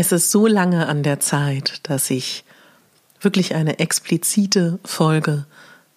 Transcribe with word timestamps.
Es 0.00 0.12
ist 0.12 0.30
so 0.30 0.46
lange 0.46 0.86
an 0.86 1.02
der 1.02 1.18
Zeit, 1.18 1.80
dass 1.82 2.08
ich 2.08 2.44
wirklich 3.20 3.56
eine 3.56 3.80
explizite 3.80 4.78
Folge 4.84 5.44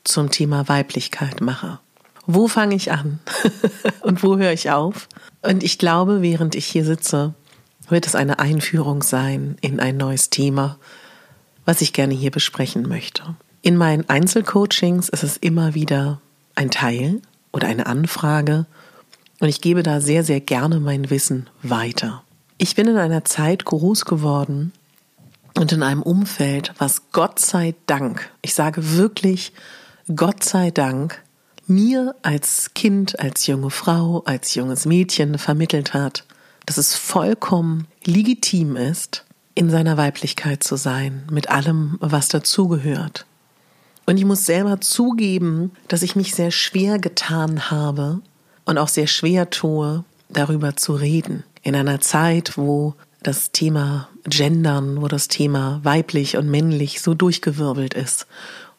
zum 0.04 0.32
Thema 0.32 0.68
Weiblichkeit 0.68 1.40
mache. 1.40 1.78
Wo 2.26 2.48
fange 2.48 2.74
ich 2.74 2.92
an 2.92 3.20
und 4.02 4.24
wo 4.24 4.40
höre 4.40 4.54
ich 4.54 4.72
auf? 4.72 5.08
Und 5.44 5.62
ich 5.62 5.78
glaube, 5.78 6.24
während 6.24 6.56
ich 6.56 6.66
hier 6.66 6.84
sitze, 6.84 7.36
wird 7.90 8.08
es 8.08 8.16
eine 8.16 8.40
Einführung 8.40 9.04
sein 9.04 9.56
in 9.62 9.80
ein 9.80 9.98
neues 9.98 10.32
Thema, 10.32 10.80
was 11.66 11.82
ich 11.82 11.94
gerne 11.94 12.16
hier 12.16 12.32
besprechen 12.32 12.90
möchte. 12.90 13.36
In 13.62 13.78
meinen 13.78 14.10
Einzelcoachings 14.10 15.10
ist 15.10 15.24
es 15.24 15.38
immer 15.38 15.76
wieder 15.76 16.22
ein 16.56 16.72
Teil 16.72 17.22
oder 17.52 17.68
eine 17.68 17.86
Anfrage 17.86 18.66
und 19.40 19.48
ich 19.48 19.62
gebe 19.62 19.84
da 19.84 20.02
sehr, 20.02 20.24
sehr 20.24 20.40
gerne 20.40 20.80
mein 20.80 21.12
Wissen 21.12 21.52
weiter. 21.62 22.24
Ich 22.64 22.76
bin 22.76 22.88
in 22.88 22.98
einer 22.98 23.26
Zeit 23.26 23.66
groß 23.66 24.06
geworden 24.06 24.72
und 25.58 25.72
in 25.72 25.82
einem 25.82 26.04
Umfeld, 26.04 26.72
was 26.78 27.10
Gott 27.12 27.40
sei 27.40 27.74
Dank, 27.88 28.30
ich 28.44 28.54
sage 28.54 28.98
wirklich 28.98 29.52
Gott 30.16 30.44
sei 30.44 30.70
Dank, 30.70 31.24
mir 31.66 32.14
als 32.22 32.76
Kind, 32.76 33.20
als 33.20 33.48
junge 33.48 33.72
Frau, 33.72 34.22
als 34.28 34.54
junges 34.54 34.86
Mädchen 34.86 35.40
vermittelt 35.40 35.96
hat, 35.96 36.24
dass 36.68 36.78
es 36.78 36.94
vollkommen 36.94 37.88
legitim 38.06 38.76
ist, 38.76 39.26
in 39.56 39.72
seiner 39.72 39.98
Weiblichkeit 39.98 40.64
zu 40.64 40.76
sein, 40.76 41.24
mit 41.32 41.50
allem, 41.50 41.98
was 42.00 42.28
dazugehört. 42.28 43.26
Und 44.06 44.18
ich 44.18 44.26
muss 44.26 44.46
selber 44.46 44.80
zugeben, 44.82 45.72
dass 45.88 46.04
ich 46.04 46.16
mich 46.16 46.36
sehr 46.36 46.52
schwer 46.52 47.00
getan 47.00 47.72
habe 47.72 48.22
und 48.66 48.78
auch 48.78 48.88
sehr 48.88 49.08
schwer 49.08 49.50
tue, 49.50 50.04
darüber 50.30 50.76
zu 50.76 50.94
reden 50.94 51.44
in 51.64 51.76
einer 51.76 52.02
Zeit, 52.02 52.58
wo 52.58 52.96
das 53.24 53.52
Thema 53.52 54.10
Gendern, 54.26 55.02
wo 55.02 55.08
das 55.08 55.28
Thema 55.28 55.80
weiblich 55.84 56.38
und 56.38 56.50
männlich 56.50 57.02
so 57.02 57.14
durchgewirbelt 57.14 57.94
ist 57.94 58.28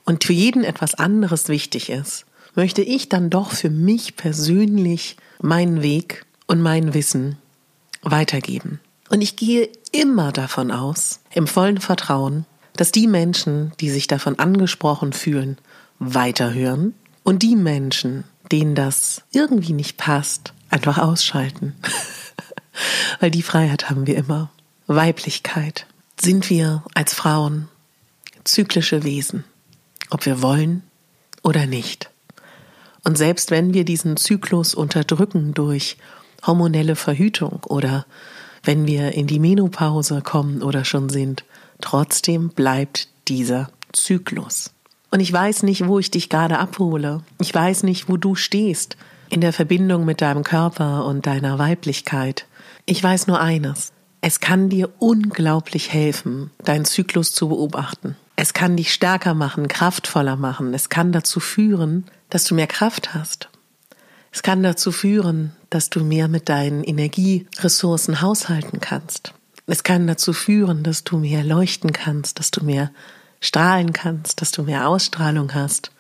und 0.05 0.25
für 0.25 0.33
jeden 0.33 0.65
etwas 0.65 0.95
anderes 0.95 1.49
wichtig 1.49 1.91
ist, 1.91 2.27
möchte 2.55 2.83
ich 2.83 3.09
dann 3.09 3.31
doch 3.31 3.53
für 3.53 3.71
mich 3.71 4.17
persönlich 4.17 5.17
meinen 5.41 5.83
Weg 5.83 6.27
und 6.47 6.61
mein 6.61 6.95
Wissen 6.95 7.39
weitergeben. 8.03 8.81
Und 9.09 9.21
ich 9.21 9.37
gehe 9.37 9.69
immer 9.93 10.33
davon 10.33 10.71
aus, 10.71 11.21
im 11.33 11.47
vollen 11.47 11.79
Vertrauen, 11.79 12.47
dass 12.77 12.93
die 12.93 13.07
Menschen, 13.07 13.73
die 13.81 13.91
sich 13.91 14.07
davon 14.07 14.39
angesprochen 14.39 15.13
fühlen, 15.13 15.59
weiterhören 15.99 16.95
und 17.23 17.43
die 17.43 17.57
Menschen, 17.57 18.25
denen 18.51 18.75
das 18.75 19.23
irgendwie 19.31 19.73
nicht 19.73 19.99
passt, 19.99 20.53
einfach 20.71 20.99
ausschalten. 20.99 21.75
Weil 23.21 23.31
die 23.31 23.43
Freiheit 23.43 23.91
haben 23.91 24.07
wir 24.07 24.17
immer. 24.17 24.51
Weiblichkeit. 24.87 25.87
Sind 26.21 26.51
wir 26.51 26.83
als 26.95 27.15
Frauen 27.15 27.69
zyklische 28.45 29.05
Wesen, 29.05 29.45
ob 30.11 30.27
wir 30.27 30.43
wollen 30.43 30.83
oder 31.43 31.67
nicht. 31.67 32.11
Und 33.05 33.19
selbst 33.19 33.51
wenn 33.51 33.75
wir 33.75 33.85
diesen 33.85 34.17
Zyklus 34.17 34.75
unterdrücken 34.75 35.55
durch 35.55 35.97
hormonelle 36.47 36.97
Verhütung 36.97 37.61
oder 37.67 38.07
wenn 38.63 38.87
wir 38.87 39.13
in 39.13 39.27
die 39.27 39.41
Menopause 39.41 40.23
kommen 40.23 40.63
oder 40.63 40.85
schon 40.85 41.09
sind, 41.09 41.45
trotzdem 41.81 42.51
bleibt 42.51 43.09
dieser 43.29 43.71
Zyklus. 43.93 44.71
Und 45.11 45.21
ich 45.21 45.33
weiß 45.33 45.65
nicht, 45.65 45.87
wo 45.87 45.99
ich 45.99 46.11
dich 46.11 46.29
gerade 46.29 46.59
abhole. 46.59 47.23
Ich 47.41 47.55
weiß 47.55 47.83
nicht, 47.83 48.09
wo 48.09 48.17
du 48.17 48.35
stehst 48.35 48.97
in 49.29 49.41
der 49.41 49.53
Verbindung 49.53 50.05
mit 50.05 50.21
deinem 50.21 50.45
Körper 50.45 51.05
und 51.05 51.27
deiner 51.27 51.59
Weiblichkeit. 51.59 52.47
Ich 52.85 53.03
weiß 53.03 53.29
nur 53.29 53.41
eines. 53.41 53.93
Es 54.21 54.41
kann 54.41 54.69
dir 54.69 54.91
unglaublich 54.99 55.93
helfen, 55.93 56.51
deinen 56.65 56.85
Zyklus 56.85 57.33
zu 57.33 57.49
beobachten. 57.49 58.17
Es 58.37 58.55
kann 58.55 58.77
dich 58.77 58.93
stärker 58.93 59.35
machen, 59.35 59.69
kraftvoller 59.69 60.37
machen. 60.37 60.75
Es 60.75 60.89
kann 60.89 61.13
dazu 61.13 61.39
führen, 61.39 62.07
dass 62.31 62.45
du 62.45 62.55
mehr 62.55 62.67
Kraft 62.67 63.15
hast. 63.15 63.49
Es 64.33 64.43
kann 64.43 64.63
dazu 64.63 64.91
führen, 64.91 65.53
dass 65.71 65.91
du 65.91 66.03
mehr 66.03 66.27
mit 66.27 66.49
deinen 66.49 66.83
Energieressourcen 66.83 68.21
haushalten 68.21 68.81
kannst. 68.81 69.35
Es 69.67 69.85
kann 69.85 70.07
dazu 70.07 70.33
führen, 70.33 70.83
dass 70.83 71.05
du 71.05 71.19
mehr 71.19 71.45
leuchten 71.45 71.93
kannst, 71.93 72.39
dass 72.39 72.51
du 72.51 72.65
mehr 72.65 72.91
strahlen 73.41 73.93
kannst, 73.93 74.41
dass 74.41 74.51
du 74.51 74.63
mehr 74.63 74.89
Ausstrahlung 74.89 75.55
hast, 75.55 75.93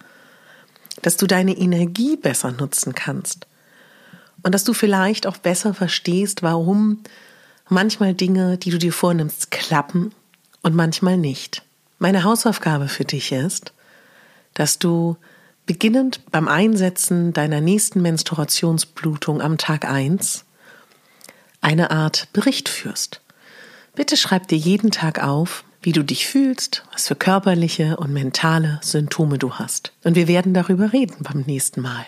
dass 1.02 1.16
du 1.16 1.26
deine 1.26 1.56
Energie 1.56 2.16
besser 2.16 2.52
nutzen 2.52 2.94
kannst 2.94 3.46
und 4.42 4.54
dass 4.54 4.64
du 4.64 4.72
vielleicht 4.72 5.26
auch 5.26 5.36
besser 5.36 5.74
verstehst, 5.74 6.42
warum 6.42 7.02
manchmal 7.68 8.14
Dinge, 8.14 8.58
die 8.58 8.70
du 8.70 8.78
dir 8.78 8.92
vornimmst, 8.92 9.50
klappen 9.50 10.12
und 10.62 10.74
manchmal 10.74 11.16
nicht. 11.16 11.62
Meine 11.98 12.24
Hausaufgabe 12.24 12.88
für 12.88 13.04
dich 13.04 13.32
ist, 13.32 13.72
dass 14.54 14.78
du 14.78 15.16
beginnend 15.66 16.20
beim 16.30 16.48
Einsetzen 16.48 17.32
deiner 17.32 17.60
nächsten 17.60 18.02
Menstruationsblutung 18.02 19.40
am 19.40 19.58
Tag 19.58 19.84
1 19.84 20.44
eine 21.60 21.90
Art 21.90 22.28
Bericht 22.32 22.68
führst. 22.68 23.20
Bitte 23.94 24.16
schreib 24.16 24.48
dir 24.48 24.58
jeden 24.58 24.90
Tag 24.90 25.22
auf, 25.22 25.64
wie 25.80 25.92
du 25.92 26.02
dich 26.02 26.26
fühlst, 26.26 26.84
was 26.92 27.08
für 27.08 27.16
körperliche 27.16 27.96
und 27.96 28.12
mentale 28.12 28.80
Symptome 28.82 29.38
du 29.38 29.54
hast. 29.54 29.92
Und 30.04 30.16
wir 30.16 30.28
werden 30.28 30.54
darüber 30.54 30.92
reden 30.92 31.16
beim 31.20 31.42
nächsten 31.42 31.80
Mal. 31.80 32.06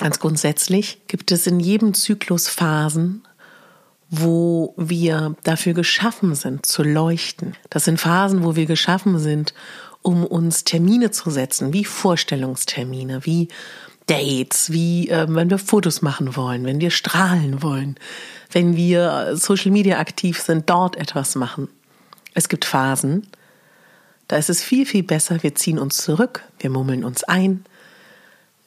Ganz 0.00 0.18
grundsätzlich 0.18 1.02
gibt 1.08 1.30
es 1.30 1.46
in 1.46 1.60
jedem 1.60 1.92
Zyklus 1.92 2.48
Phasen, 2.48 3.22
wo 4.08 4.72
wir 4.78 5.36
dafür 5.44 5.74
geschaffen 5.74 6.34
sind, 6.34 6.64
zu 6.64 6.82
leuchten. 6.82 7.54
Das 7.68 7.84
sind 7.84 8.00
Phasen, 8.00 8.42
wo 8.42 8.56
wir 8.56 8.64
geschaffen 8.64 9.18
sind, 9.18 9.52
um 10.00 10.24
uns 10.24 10.64
Termine 10.64 11.10
zu 11.10 11.28
setzen, 11.28 11.74
wie 11.74 11.84
Vorstellungstermine, 11.84 13.26
wie 13.26 13.48
Dates, 14.06 14.72
wie 14.72 15.10
äh, 15.10 15.26
wenn 15.28 15.50
wir 15.50 15.58
Fotos 15.58 16.00
machen 16.00 16.34
wollen, 16.34 16.64
wenn 16.64 16.80
wir 16.80 16.90
strahlen 16.90 17.62
wollen, 17.62 17.96
wenn 18.52 18.76
wir 18.76 19.36
Social 19.36 19.70
Media 19.70 19.98
aktiv 19.98 20.40
sind, 20.40 20.70
dort 20.70 20.96
etwas 20.96 21.34
machen. 21.34 21.68
Es 22.32 22.48
gibt 22.48 22.64
Phasen, 22.64 23.26
da 24.28 24.36
ist 24.36 24.48
es 24.48 24.62
viel, 24.62 24.86
viel 24.86 25.02
besser, 25.02 25.42
wir 25.42 25.54
ziehen 25.56 25.78
uns 25.78 25.98
zurück, 25.98 26.42
wir 26.58 26.70
mummeln 26.70 27.04
uns 27.04 27.22
ein, 27.22 27.66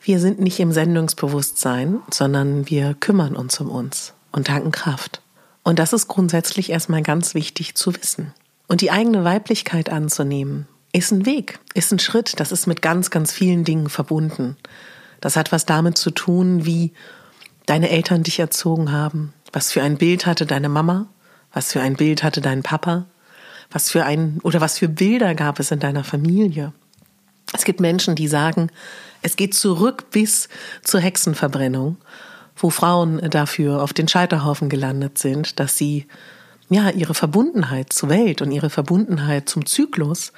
wir 0.04 0.20
sind 0.20 0.40
nicht 0.40 0.60
im 0.60 0.74
Sendungsbewusstsein, 0.74 2.00
sondern 2.12 2.70
wir 2.70 2.94
kümmern 2.94 3.38
uns 3.38 3.60
um 3.62 3.70
uns 3.70 4.14
und 4.34 4.48
tanken 4.48 4.72
Kraft. 4.72 5.22
Und 5.64 5.80
das 5.80 5.94
ist 5.94 6.10
grundsätzlich 6.10 6.70
erstmal 6.70 7.02
ganz 7.02 7.34
wichtig 7.34 7.76
zu 7.76 7.96
wissen. 7.96 8.34
Und 8.68 8.82
die 8.82 8.92
eigene 8.92 9.24
Weiblichkeit 9.24 9.90
anzunehmen, 9.90 10.68
ist 10.92 11.12
ein 11.12 11.26
Weg, 11.26 11.60
ist 11.74 11.92
ein 11.94 12.00
Schritt, 12.00 12.40
das 12.40 12.52
ist 12.52 12.68
mit 12.68 12.82
ganz, 12.82 13.10
ganz 13.12 13.32
vielen 13.32 13.64
Dingen 13.64 13.90
verbunden. 13.90 14.58
Das 15.22 15.38
hat 15.38 15.54
was 15.54 15.66
damit 15.66 15.98
zu 15.98 16.12
tun, 16.12 16.66
wie 16.66 16.92
deine 17.66 17.90
Eltern 17.90 18.24
dich 18.24 18.40
erzogen 18.40 18.92
haben. 18.92 19.34
Was 19.54 19.72
für 19.72 19.82
ein 19.82 19.98
Bild 19.98 20.26
hatte 20.26 20.46
deine 20.46 20.70
Mama? 20.70 21.08
Was 21.54 21.72
für 21.72 21.82
ein 21.82 21.96
Bild 21.96 22.24
hatte 22.24 22.42
dein 22.42 22.62
Papa? 22.62 23.06
Was 23.72 23.90
für 23.90 24.04
ein, 24.04 24.40
oder 24.44 24.60
was 24.60 24.80
für 24.80 24.90
Bilder 24.90 25.34
gab 25.34 25.60
es 25.60 25.72
in 25.72 25.80
deiner 25.80 26.04
Familie? 26.04 26.74
Es 27.54 27.64
gibt 27.64 27.80
Menschen, 27.80 28.16
die 28.16 28.28
sagen, 28.28 28.70
es 29.22 29.36
geht 29.36 29.54
zurück 29.54 30.10
bis 30.12 30.50
zur 30.84 31.00
Hexenverbrennung, 31.00 31.98
wo 32.58 32.70
Frauen 32.70 33.22
dafür 33.30 33.82
auf 33.82 33.94
den 33.94 34.08
Scheiterhaufen 34.08 34.70
gelandet 34.70 35.18
sind, 35.18 35.60
dass 35.60 35.78
sie 35.78 36.08
ja 36.70 36.90
ihre 36.90 37.14
Verbundenheit 37.14 37.94
zur 37.94 38.10
Welt 38.10 38.42
und 38.42 38.52
ihre 38.52 38.70
Verbundenheit 38.70 39.48
zum 39.48 39.66
Zyklus 39.66 40.34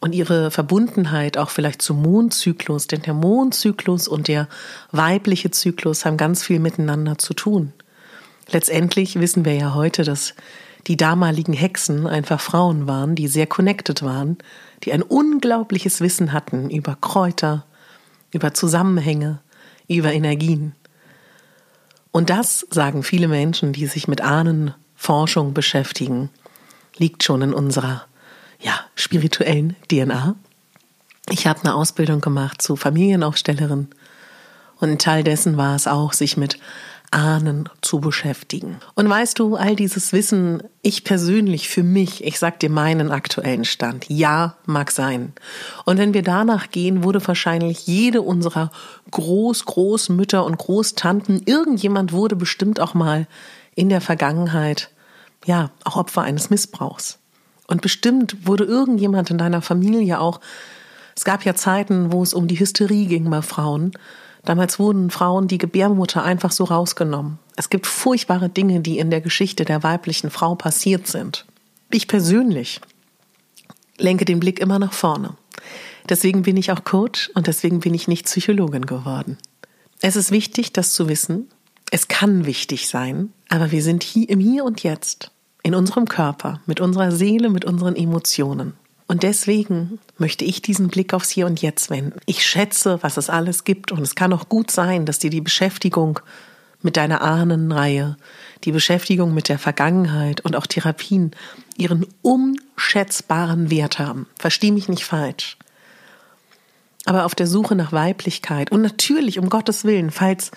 und 0.00 0.14
ihre 0.14 0.50
Verbundenheit 0.50 1.38
auch 1.38 1.50
vielleicht 1.50 1.82
zum 1.82 2.02
Mondzyklus, 2.02 2.86
denn 2.86 3.02
der 3.02 3.14
Mondzyklus 3.14 4.06
und 4.06 4.28
der 4.28 4.48
weibliche 4.92 5.50
Zyklus 5.50 6.04
haben 6.04 6.16
ganz 6.16 6.44
viel 6.44 6.60
miteinander 6.60 7.18
zu 7.18 7.34
tun. 7.34 7.72
Letztendlich 8.50 9.18
wissen 9.18 9.44
wir 9.44 9.54
ja 9.54 9.74
heute, 9.74 10.04
dass 10.04 10.34
die 10.88 10.96
damaligen 10.96 11.52
Hexen 11.52 12.06
einfach 12.06 12.40
Frauen 12.40 12.88
waren, 12.88 13.14
die 13.14 13.28
sehr 13.28 13.46
connected 13.46 14.02
waren, 14.02 14.38
die 14.84 14.92
ein 14.92 15.02
unglaubliches 15.02 16.00
Wissen 16.00 16.32
hatten 16.32 16.70
über 16.70 16.96
Kräuter, 16.98 17.66
über 18.32 18.54
Zusammenhänge, 18.54 19.40
über 19.86 20.12
Energien. 20.12 20.74
Und 22.10 22.30
das, 22.30 22.66
sagen 22.70 23.02
viele 23.02 23.28
Menschen, 23.28 23.74
die 23.74 23.86
sich 23.86 24.08
mit 24.08 24.22
Ahnenforschung 24.22 25.52
beschäftigen, 25.52 26.30
liegt 26.96 27.22
schon 27.22 27.42
in 27.42 27.52
unserer 27.52 28.06
ja, 28.58 28.80
spirituellen 28.94 29.76
DNA. 29.90 30.34
Ich 31.28 31.46
habe 31.46 31.60
eine 31.60 31.74
Ausbildung 31.74 32.22
gemacht 32.22 32.62
zu 32.62 32.76
Familienaufstellerin 32.76 33.88
und 34.80 34.90
ein 34.90 34.98
Teil 34.98 35.22
dessen 35.22 35.58
war 35.58 35.76
es 35.76 35.86
auch, 35.86 36.14
sich 36.14 36.38
mit 36.38 36.58
Ahnen 37.10 37.68
zu 37.80 38.00
beschäftigen. 38.00 38.76
Und 38.94 39.08
weißt 39.08 39.38
du, 39.38 39.56
all 39.56 39.76
dieses 39.76 40.12
Wissen, 40.12 40.62
ich 40.82 41.04
persönlich 41.04 41.68
für 41.68 41.82
mich, 41.82 42.24
ich 42.24 42.38
sag 42.38 42.60
dir 42.60 42.70
meinen 42.70 43.10
aktuellen 43.10 43.64
Stand, 43.64 44.06
ja, 44.08 44.56
mag 44.66 44.90
sein. 44.90 45.32
Und 45.84 45.98
wenn 45.98 46.12
wir 46.12 46.22
danach 46.22 46.70
gehen, 46.70 47.02
wurde 47.02 47.26
wahrscheinlich 47.26 47.86
jede 47.86 48.20
unserer 48.20 48.70
Groß, 49.10 49.64
Großmütter 49.64 50.44
und 50.44 50.58
Großtanten, 50.58 51.42
irgendjemand 51.46 52.12
wurde 52.12 52.36
bestimmt 52.36 52.78
auch 52.80 52.94
mal 52.94 53.26
in 53.74 53.88
der 53.88 54.00
Vergangenheit, 54.00 54.90
ja, 55.46 55.70
auch 55.84 55.96
Opfer 55.96 56.22
eines 56.22 56.50
Missbrauchs. 56.50 57.18
Und 57.66 57.80
bestimmt 57.80 58.46
wurde 58.46 58.64
irgendjemand 58.64 59.30
in 59.30 59.38
deiner 59.38 59.62
Familie 59.62 60.20
auch, 60.20 60.40
es 61.14 61.24
gab 61.24 61.44
ja 61.44 61.54
Zeiten, 61.54 62.12
wo 62.12 62.22
es 62.22 62.32
um 62.32 62.46
die 62.46 62.60
Hysterie 62.60 63.06
ging 63.06 63.28
bei 63.28 63.42
Frauen. 63.42 63.92
Damals 64.48 64.78
wurden 64.78 65.10
Frauen 65.10 65.46
die 65.46 65.58
Gebärmutter 65.58 66.24
einfach 66.24 66.52
so 66.52 66.64
rausgenommen. 66.64 67.38
Es 67.56 67.68
gibt 67.68 67.86
furchtbare 67.86 68.48
Dinge, 68.48 68.80
die 68.80 68.98
in 68.98 69.10
der 69.10 69.20
Geschichte 69.20 69.66
der 69.66 69.82
weiblichen 69.82 70.30
Frau 70.30 70.54
passiert 70.54 71.06
sind. 71.06 71.44
Ich 71.90 72.08
persönlich 72.08 72.80
lenke 73.98 74.24
den 74.24 74.40
Blick 74.40 74.58
immer 74.58 74.78
nach 74.78 74.94
vorne. 74.94 75.34
Deswegen 76.08 76.44
bin 76.44 76.56
ich 76.56 76.72
auch 76.72 76.82
Coach 76.82 77.30
und 77.34 77.46
deswegen 77.46 77.80
bin 77.80 77.92
ich 77.92 78.08
nicht 78.08 78.24
Psychologin 78.24 78.86
geworden. 78.86 79.36
Es 80.00 80.16
ist 80.16 80.30
wichtig, 80.30 80.72
das 80.72 80.94
zu 80.94 81.10
wissen. 81.10 81.50
Es 81.90 82.08
kann 82.08 82.46
wichtig 82.46 82.88
sein, 82.88 83.34
aber 83.50 83.70
wir 83.70 83.82
sind 83.82 84.02
hier 84.02 84.30
im 84.30 84.40
Hier 84.40 84.64
und 84.64 84.82
Jetzt 84.82 85.30
in 85.62 85.74
unserem 85.74 86.08
Körper, 86.08 86.62
mit 86.64 86.80
unserer 86.80 87.12
Seele, 87.12 87.50
mit 87.50 87.66
unseren 87.66 87.96
Emotionen. 87.96 88.77
Und 89.08 89.22
deswegen 89.22 89.98
möchte 90.18 90.44
ich 90.44 90.60
diesen 90.60 90.88
Blick 90.88 91.14
aufs 91.14 91.30
Hier 91.30 91.46
und 91.46 91.62
Jetzt 91.62 91.88
wenden. 91.88 92.20
Ich 92.26 92.46
schätze, 92.46 92.98
was 93.02 93.16
es 93.16 93.30
alles 93.30 93.64
gibt 93.64 93.90
und 93.90 94.02
es 94.02 94.14
kann 94.14 94.34
auch 94.34 94.50
gut 94.50 94.70
sein, 94.70 95.06
dass 95.06 95.18
dir 95.18 95.30
die 95.30 95.40
Beschäftigung 95.40 96.20
mit 96.82 96.98
deiner 96.98 97.22
Ahnenreihe, 97.22 98.16
die 98.64 98.70
Beschäftigung 98.70 99.32
mit 99.32 99.48
der 99.48 99.58
Vergangenheit 99.58 100.42
und 100.42 100.54
auch 100.54 100.66
Therapien 100.66 101.32
ihren 101.78 102.06
unschätzbaren 102.20 103.70
Wert 103.70 103.98
haben. 103.98 104.26
Versteh 104.38 104.70
mich 104.70 104.90
nicht 104.90 105.04
falsch. 105.04 105.56
Aber 107.06 107.24
auf 107.24 107.34
der 107.34 107.46
Suche 107.46 107.74
nach 107.74 107.92
Weiblichkeit 107.92 108.70
und 108.70 108.82
natürlich 108.82 109.38
um 109.38 109.48
Gottes 109.48 109.84
Willen, 109.84 110.10
falls 110.10 110.50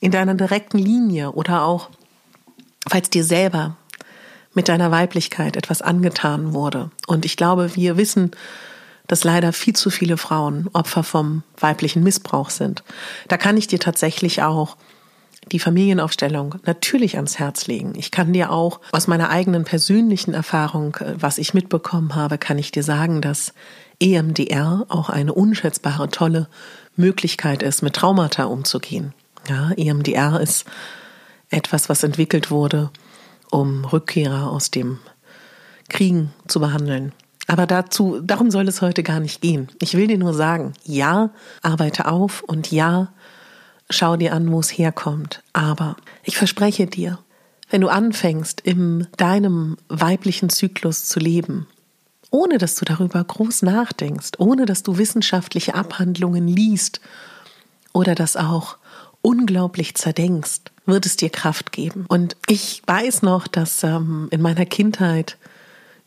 in 0.00 0.10
deiner 0.10 0.34
direkten 0.34 0.78
Linie 0.78 1.32
oder 1.32 1.64
auch 1.64 1.90
falls 2.88 3.10
dir 3.10 3.24
selber 3.24 3.76
mit 4.58 4.68
deiner 4.68 4.90
Weiblichkeit 4.90 5.56
etwas 5.56 5.82
angetan 5.82 6.52
wurde. 6.52 6.90
Und 7.06 7.24
ich 7.24 7.36
glaube, 7.36 7.76
wir 7.76 7.96
wissen, 7.96 8.32
dass 9.06 9.22
leider 9.22 9.52
viel 9.52 9.76
zu 9.76 9.88
viele 9.88 10.16
Frauen 10.16 10.68
Opfer 10.72 11.04
vom 11.04 11.44
weiblichen 11.60 12.02
Missbrauch 12.02 12.50
sind. 12.50 12.82
Da 13.28 13.36
kann 13.36 13.56
ich 13.56 13.68
dir 13.68 13.78
tatsächlich 13.78 14.42
auch 14.42 14.76
die 15.52 15.60
Familienaufstellung 15.60 16.56
natürlich 16.64 17.14
ans 17.14 17.38
Herz 17.38 17.68
legen. 17.68 17.92
Ich 17.94 18.10
kann 18.10 18.32
dir 18.32 18.50
auch 18.50 18.80
aus 18.90 19.06
meiner 19.06 19.30
eigenen 19.30 19.62
persönlichen 19.62 20.34
Erfahrung, 20.34 20.96
äh, 20.96 21.14
was 21.16 21.38
ich 21.38 21.54
mitbekommen 21.54 22.16
habe, 22.16 22.36
kann 22.36 22.58
ich 22.58 22.72
dir 22.72 22.82
sagen, 22.82 23.20
dass 23.20 23.54
EMDR 24.00 24.86
auch 24.88 25.08
eine 25.08 25.34
unschätzbare, 25.34 26.10
tolle 26.10 26.48
Möglichkeit 26.96 27.62
ist, 27.62 27.82
mit 27.82 27.94
Traumata 27.94 28.46
umzugehen. 28.46 29.14
Ja, 29.48 29.70
EMDR 29.76 30.40
ist 30.40 30.66
etwas, 31.48 31.88
was 31.88 32.02
entwickelt 32.02 32.50
wurde, 32.50 32.90
um 33.50 33.84
Rückkehrer 33.84 34.50
aus 34.50 34.70
dem 34.70 34.98
Kriegen 35.88 36.32
zu 36.46 36.60
behandeln. 36.60 37.12
Aber 37.46 37.66
dazu, 37.66 38.20
darum 38.22 38.50
soll 38.50 38.68
es 38.68 38.82
heute 38.82 39.02
gar 39.02 39.20
nicht 39.20 39.40
gehen. 39.40 39.68
Ich 39.80 39.94
will 39.94 40.06
dir 40.06 40.18
nur 40.18 40.34
sagen, 40.34 40.74
ja, 40.84 41.30
arbeite 41.62 42.06
auf 42.06 42.42
und 42.42 42.70
ja, 42.70 43.12
schau 43.88 44.16
dir 44.16 44.34
an, 44.34 44.52
wo 44.52 44.60
es 44.60 44.68
herkommt. 44.68 45.42
Aber 45.54 45.96
ich 46.24 46.36
verspreche 46.36 46.86
dir, 46.86 47.18
wenn 47.70 47.80
du 47.80 47.88
anfängst, 47.88 48.60
in 48.60 49.06
deinem 49.16 49.78
weiblichen 49.88 50.50
Zyklus 50.50 51.06
zu 51.06 51.20
leben, 51.20 51.66
ohne 52.30 52.58
dass 52.58 52.74
du 52.74 52.84
darüber 52.84 53.24
groß 53.24 53.62
nachdenkst, 53.62 54.32
ohne 54.38 54.66
dass 54.66 54.82
du 54.82 54.98
wissenschaftliche 54.98 55.74
Abhandlungen 55.74 56.46
liest 56.46 57.00
oder 57.94 58.14
das 58.14 58.36
auch 58.36 58.76
unglaublich 59.22 59.94
zerdenkst, 59.94 60.60
wird 60.88 61.06
es 61.06 61.16
dir 61.16 61.30
Kraft 61.30 61.70
geben. 61.72 62.06
Und 62.08 62.36
ich 62.46 62.82
weiß 62.86 63.22
noch, 63.22 63.46
dass 63.46 63.84
ähm, 63.84 64.28
in 64.30 64.42
meiner 64.42 64.66
Kindheit 64.66 65.36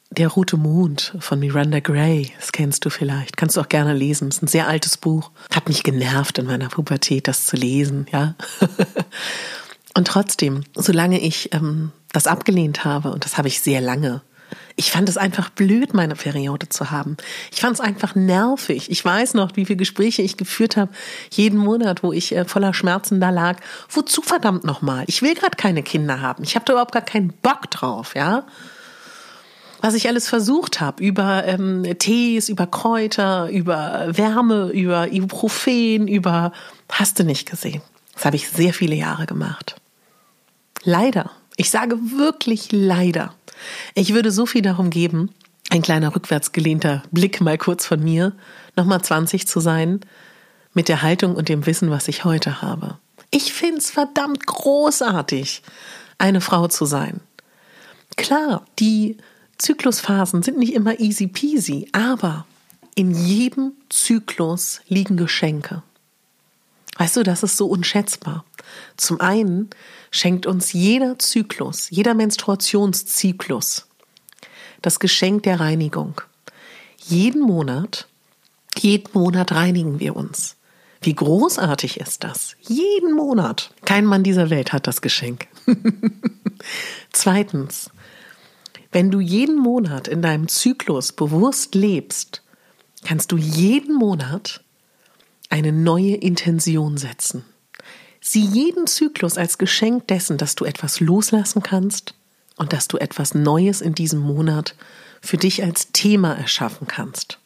der 0.09 0.27
Rote 0.27 0.57
Mond 0.57 1.15
von 1.19 1.39
Miranda 1.39 1.79
Gray, 1.79 2.31
das 2.37 2.51
kennst 2.51 2.83
du 2.83 2.89
vielleicht, 2.89 3.37
kannst 3.37 3.55
du 3.55 3.61
auch 3.61 3.69
gerne 3.69 3.93
lesen, 3.93 4.27
das 4.29 4.37
ist 4.37 4.43
ein 4.43 4.47
sehr 4.47 4.67
altes 4.67 4.97
Buch, 4.97 5.31
hat 5.53 5.69
mich 5.69 5.83
genervt 5.83 6.37
in 6.37 6.47
meiner 6.47 6.67
Pubertät, 6.67 7.29
das 7.29 7.45
zu 7.45 7.55
lesen, 7.55 8.07
ja. 8.11 8.35
und 9.95 10.07
trotzdem, 10.07 10.65
solange 10.75 11.19
ich 11.19 11.53
ähm, 11.53 11.93
das 12.11 12.27
abgelehnt 12.27 12.83
habe, 12.83 13.11
und 13.11 13.23
das 13.23 13.37
habe 13.37 13.47
ich 13.47 13.61
sehr 13.61 13.79
lange, 13.79 14.21
ich 14.75 14.91
fand 14.91 15.09
es 15.09 15.17
einfach 15.17 15.49
blöd, 15.49 15.93
meine 15.93 16.15
Periode 16.15 16.69
zu 16.69 16.91
haben. 16.91 17.17
Ich 17.51 17.61
fand 17.61 17.75
es 17.75 17.81
einfach 17.81 18.15
nervig. 18.15 18.89
Ich 18.89 19.03
weiß 19.03 19.33
noch, 19.33 19.55
wie 19.55 19.65
viele 19.65 19.77
Gespräche 19.77 20.21
ich 20.21 20.37
geführt 20.37 20.77
habe, 20.77 20.91
jeden 21.31 21.57
Monat, 21.57 22.03
wo 22.03 22.13
ich 22.13 22.35
äh, 22.35 22.45
voller 22.45 22.73
Schmerzen 22.73 23.19
da 23.19 23.29
lag. 23.29 23.57
Wozu 23.89 24.21
verdammt 24.21 24.63
nochmal? 24.63 25.03
Ich 25.07 25.21
will 25.21 25.33
gerade 25.33 25.57
keine 25.57 25.83
Kinder 25.83 26.21
haben. 26.21 26.43
Ich 26.43 26.55
habe 26.55 26.65
da 26.65 26.73
überhaupt 26.73 26.93
gar 26.93 27.01
keinen 27.01 27.33
Bock 27.41 27.69
drauf, 27.71 28.15
ja. 28.15 28.45
Was 29.81 29.95
ich 29.95 30.07
alles 30.07 30.29
versucht 30.29 30.79
habe, 30.79 31.03
über 31.03 31.43
ähm, 31.45 31.83
Tees, 31.97 32.49
über 32.49 32.67
Kräuter, 32.67 33.49
über 33.49 34.15
Wärme, 34.15 34.69
über 34.71 35.11
Ibuprofen, 35.11 36.07
über 36.07 36.51
hast 36.91 37.17
du 37.17 37.23
nicht 37.23 37.49
gesehen. 37.49 37.81
Das 38.13 38.25
habe 38.25 38.35
ich 38.35 38.47
sehr 38.49 38.73
viele 38.73 38.95
Jahre 38.95 39.25
gemacht. 39.25 39.75
Leider, 40.83 41.31
ich 41.57 41.69
sage 41.71 41.97
wirklich 42.17 42.71
leider, 42.71 43.33
ich 43.93 44.13
würde 44.13 44.31
so 44.31 44.45
viel 44.45 44.61
darum 44.61 44.89
geben, 44.89 45.29
ein 45.69 45.81
kleiner 45.81 46.15
rückwärtsgelehnter 46.15 47.03
Blick 47.11 47.41
mal 47.41 47.57
kurz 47.57 47.85
von 47.85 48.03
mir, 48.03 48.33
nochmal 48.75 49.01
20 49.01 49.47
zu 49.47 49.59
sein, 49.59 50.01
mit 50.73 50.89
der 50.89 51.01
Haltung 51.01 51.35
und 51.35 51.49
dem 51.49 51.65
Wissen, 51.65 51.89
was 51.89 52.07
ich 52.07 52.23
heute 52.23 52.61
habe. 52.61 52.97
Ich 53.29 53.53
find's 53.53 53.91
verdammt 53.91 54.45
großartig, 54.45 55.63
eine 56.17 56.41
Frau 56.41 56.67
zu 56.67 56.85
sein. 56.85 57.21
Klar, 58.17 58.65
die 58.79 59.17
Zyklusphasen 59.57 60.43
sind 60.43 60.57
nicht 60.57 60.73
immer 60.73 60.99
easy 60.99 61.27
peasy, 61.27 61.87
aber 61.93 62.45
in 62.95 63.11
jedem 63.11 63.73
Zyklus 63.89 64.81
liegen 64.87 65.17
Geschenke. 65.17 65.83
Weißt 66.97 67.15
du, 67.15 67.23
das 67.23 67.43
ist 67.43 67.57
so 67.57 67.67
unschätzbar. 67.67 68.43
Zum 68.97 69.19
einen 69.21 69.69
schenkt 70.11 70.45
uns 70.45 70.73
jeder 70.73 71.19
Zyklus, 71.19 71.89
jeder 71.89 72.13
Menstruationszyklus 72.13 73.87
das 74.81 74.99
Geschenk 74.99 75.43
der 75.43 75.59
Reinigung. 75.59 76.21
Jeden 76.97 77.41
Monat, 77.41 78.07
jeden 78.77 79.09
Monat 79.13 79.51
reinigen 79.51 79.99
wir 79.99 80.15
uns. 80.15 80.55
Wie 81.01 81.15
großartig 81.15 81.99
ist 81.99 82.23
das? 82.23 82.55
Jeden 82.61 83.13
Monat. 83.13 83.71
Kein 83.85 84.05
Mann 84.05 84.23
dieser 84.23 84.49
Welt 84.49 84.71
hat 84.71 84.85
das 84.85 85.01
Geschenk. 85.01 85.47
Zweitens, 87.11 87.89
wenn 88.91 89.09
du 89.09 89.19
jeden 89.19 89.57
Monat 89.57 90.07
in 90.07 90.21
deinem 90.21 90.47
Zyklus 90.47 91.11
bewusst 91.11 91.73
lebst, 91.73 92.43
kannst 93.03 93.31
du 93.31 93.37
jeden 93.37 93.95
Monat 93.95 94.63
eine 95.49 95.71
neue 95.71 96.15
Intention 96.15 96.97
setzen. 96.97 97.43
Sieh 98.21 98.45
jeden 98.45 98.85
Zyklus 98.85 99.37
als 99.37 99.57
Geschenk 99.57 100.07
dessen, 100.07 100.37
dass 100.37 100.55
du 100.55 100.65
etwas 100.65 100.99
loslassen 100.99 101.63
kannst 101.63 102.13
und 102.55 102.71
dass 102.71 102.87
du 102.87 102.97
etwas 102.97 103.33
Neues 103.33 103.81
in 103.81 103.95
diesem 103.95 104.19
Monat 104.19 104.75
für 105.21 105.37
dich 105.37 105.63
als 105.63 105.91
Thema 105.91 106.33
erschaffen 106.35 106.87
kannst. 106.87 107.39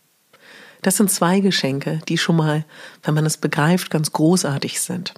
Das 0.82 0.98
sind 0.98 1.10
zwei 1.10 1.39
Geschenke, 1.39 2.01
die 2.10 2.17
schon 2.17 2.36
mal, 2.36 2.65
wenn 3.03 3.13
man 3.13 3.25
es 3.25 3.38
begreift, 3.38 3.89
ganz 3.89 4.12
großartig 4.12 4.82
sind. 4.82 5.13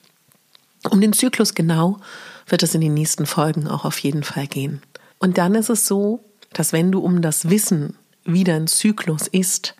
Um 0.89 1.01
den 1.01 1.11
Zyklus 1.13 1.55
genau 1.55 1.97
wird 2.45 2.63
es 2.63 2.75
in 2.75 2.81
den 2.81 2.93
nächsten 2.93 3.25
Folgen 3.25 3.67
auch 3.67 3.83
auf 3.83 3.97
jeden 3.99 4.23
Fall 4.23 4.47
gehen. 4.47 4.81
Und 5.17 5.37
dann 5.37 5.55
ist 5.55 5.69
es 5.69 5.85
so, 5.85 6.23
dass 6.53 6.71
wenn 6.71 6.91
du 6.91 6.99
um 6.99 7.21
das 7.21 7.49
Wissen, 7.49 7.97
wie 8.23 8.43
dein 8.43 8.67
Zyklus 8.67 9.27
ist 9.27 9.75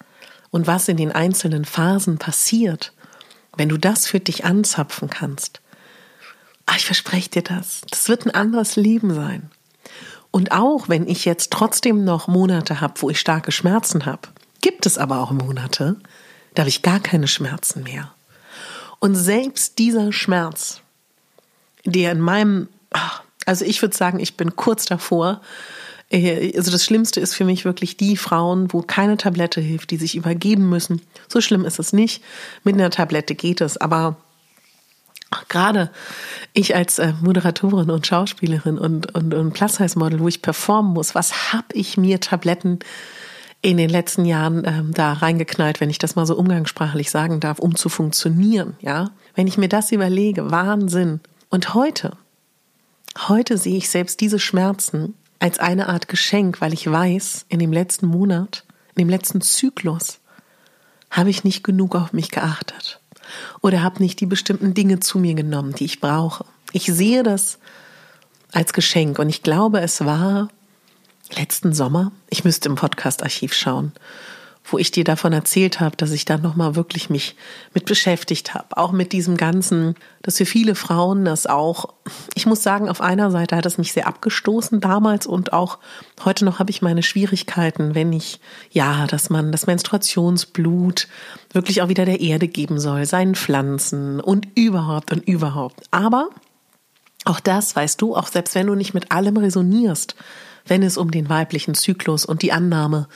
und 0.50 0.68
was 0.68 0.88
in 0.88 0.98
den 0.98 1.12
einzelnen 1.12 1.66
Phasen 1.66 2.18
passiert, 2.18 2.94
wenn 3.56 3.70
du 3.70 3.78
das 3.78 4.08
für 4.08 4.20
dich 4.20 4.44
anzapfen 4.44 5.10
kannst, 5.10 5.62
ach, 6.68 6.78
ich 6.78 6.86
verspreche 6.86 7.30
dir 7.30 7.42
das, 7.42 7.82
das 7.90 8.08
wird 8.08 8.26
ein 8.26 8.32
anderes 8.32 8.76
Leben 8.76 9.16
sein. 9.16 9.50
Und 10.30 10.52
auch 10.52 10.88
wenn 10.88 11.08
ich 11.08 11.26
jetzt 11.26 11.52
trotzdem 11.52 12.04
noch 12.04 12.28
Monate 12.28 12.80
habe, 12.80 13.02
wo 13.02 13.10
ich 13.10 13.20
starke 13.20 13.52
Schmerzen 13.52 14.06
habe, 14.06 14.28
gibt 14.62 14.86
es 14.86 15.00
aber 15.00 15.20
auch 15.20 15.32
Monate, 15.32 15.96
da 16.54 16.62
habe 16.62 16.70
ich 16.70 16.84
gar 16.84 17.00
keine 17.00 17.28
Schmerzen 17.28 17.84
mehr. 17.84 18.14
Und 19.00 19.16
selbst 19.16 19.80
dieser 19.80 20.12
Schmerz, 20.12 20.82
der 21.86 22.12
in 22.12 22.20
meinem, 22.20 22.68
also 23.46 23.64
ich 23.64 23.82
würde 23.82 23.96
sagen, 23.96 24.20
ich 24.20 24.38
bin 24.38 24.56
kurz 24.56 24.86
davor, 24.86 25.42
äh, 26.12 26.56
also 26.58 26.72
das 26.72 26.84
Schlimmste 26.84 27.20
ist 27.20 27.34
für 27.34 27.46
mich 27.46 27.64
wirklich 27.64 27.96
die 27.98 28.18
Frauen, 28.18 28.74
wo 28.74 28.82
keine 28.82 29.18
Tablette 29.18 29.62
hilft, 29.62 29.92
die 29.92 29.98
sich 29.98 30.16
übergeben 30.16 30.70
müssen. 30.70 31.02
So 31.28 31.42
schlimm 31.42 31.66
ist 31.66 31.80
es 31.80 31.94
nicht. 31.94 32.24
Mit 32.64 32.76
einer 32.76 32.90
Tablette 32.90 33.36
geht 33.36 33.62
es, 33.62 33.78
aber 33.78 34.18
gerade 35.50 35.92
ich 36.54 36.76
als 36.76 37.00
äh, 37.00 37.14
Moderatorin 37.22 37.90
und 37.90 38.08
Schauspielerin 38.08 38.78
und, 38.78 39.14
und, 39.14 39.34
und 39.34 39.54
Plus-Size-Model, 39.54 40.20
wo 40.20 40.28
ich 40.28 40.42
performen 40.42 40.94
muss, 40.94 41.16
was 41.16 41.54
habe 41.54 41.68
ich 41.74 41.98
mir 41.98 42.20
Tabletten 42.20 42.80
in 43.62 43.78
den 43.78 43.90
letzten 43.90 44.26
Jahren 44.26 44.64
ähm, 44.66 44.94
da 44.94 45.14
reingeknallt, 45.14 45.82
wenn 45.82 45.90
ich 45.90 45.98
das 45.98 46.16
mal 46.16 46.26
so 46.26 46.36
umgangssprachlich 46.36 47.12
sagen 47.12 47.40
darf, 47.40 47.60
um 47.60 47.76
zu 47.76 47.90
funktionieren, 47.90 48.76
ja? 48.82 49.12
Wenn 49.36 49.48
ich 49.48 49.58
mir 49.58 49.70
das 49.70 49.92
überlege, 49.92 50.52
Wahnsinn. 50.52 51.20
Und 51.50 51.74
heute, 51.74 52.18
heute 53.28 53.58
sehe 53.58 53.78
ich 53.78 53.90
selbst 53.90 54.22
diese 54.22 54.40
Schmerzen 54.40 55.14
als 55.40 55.60
eine 55.60 55.90
Art 55.90 56.08
Geschenk, 56.08 56.62
weil 56.62 56.74
ich 56.74 56.90
weiß, 56.90 57.46
in 57.50 57.60
dem 57.60 57.72
letzten 57.72 58.08
Monat, 58.08 58.64
in 58.96 59.04
dem 59.04 59.10
letzten 59.10 59.42
Zyklus, 59.42 60.20
habe 61.12 61.30
ich 61.30 61.44
nicht 61.44 61.64
genug 61.64 61.96
auf 61.96 62.14
mich 62.14 62.32
geachtet 62.32 63.00
oder 63.62 63.84
habe 63.84 64.02
nicht 64.02 64.20
die 64.20 64.26
bestimmten 64.26 64.74
Dinge 64.74 65.00
zu 65.00 65.20
mir 65.20 65.34
genommen, 65.34 65.74
die 65.74 65.86
ich 65.86 66.00
brauche. 66.00 66.46
Ich 66.72 66.86
sehe 66.86 67.24
das 67.24 67.60
als 68.52 68.74
Geschenk 68.74 69.20
und 69.20 69.30
ich 69.30 69.44
glaube, 69.44 69.80
es 69.82 70.06
war 70.06 70.50
letzten 71.36 71.74
Sommer, 71.74 72.12
ich 72.30 72.44
müsste 72.44 72.70
im 72.70 72.76
Podcast-Archiv 72.76 73.54
schauen, 73.54 73.92
wo 74.70 74.78
ich 74.78 74.92
dir 74.92 75.06
davon 75.06 75.32
erzählt 75.32 75.80
habe, 75.80 75.96
dass 75.96 76.12
ich 76.12 76.26
dann 76.26 76.42
nochmal 76.42 76.76
wirklich 76.76 77.10
mich 77.10 77.36
mit 77.74 77.86
beschäftigt 77.86 78.54
habe. 78.54 78.76
Auch 78.76 78.92
mit 78.92 79.14
diesem 79.14 79.38
Ganzen, 79.38 79.96
dass 80.22 80.38
für 80.38 80.46
viele 80.46 80.76
Frauen 80.76 81.24
das 81.24 81.48
auch, 81.48 81.94
ich 82.36 82.46
muss 82.46 82.64
sagen, 82.64 82.90
auf 82.90 83.00
einer 83.00 83.32
Seite 83.32 83.56
hat 83.56 83.66
es 83.66 83.78
mich 83.78 83.94
sehr 83.94 84.08
abgestoßen 84.08 84.82
damals 84.82 85.26
und 85.26 85.54
auch 85.54 85.78
heute 86.26 86.44
noch 86.44 86.60
habe 86.60 86.70
ich 86.70 86.82
meine 86.82 87.02
Schwierigkeiten, 87.02 87.96
wenn 87.96 88.12
ich, 88.12 88.42
ja, 88.70 89.08
dass 89.08 89.30
man 89.30 89.54
das 89.54 89.68
Menstruationsblut 89.68 91.08
wirklich 91.54 91.82
auch 91.82 91.88
wieder 91.88 92.06
der 92.06 92.20
Erde 92.20 92.50
geben 92.50 92.80
soll, 92.80 93.06
seinen 93.06 93.36
Pflanzen 93.36 94.20
und 94.20 94.48
überhaupt 94.56 95.14
und 95.14 95.26
überhaupt. 95.28 95.86
Aber 95.92 96.30
auch 97.24 97.40
das 97.40 97.76
weißt 97.76 98.02
du, 98.02 98.16
auch 98.16 98.28
selbst 98.28 98.54
wenn 98.56 98.68
du 98.68 98.76
nicht 98.76 98.94
mit 98.94 99.12
allem 99.12 99.38
resonierst, 99.38 100.16
wenn 100.66 100.84
es 100.84 100.98
um 100.98 101.12
den 101.12 101.30
weiblichen 101.30 101.74
Zyklus 101.74 102.26
und 102.26 102.42
die 102.42 102.52
Annahme 102.52 103.08